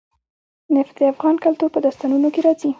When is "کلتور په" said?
1.45-1.79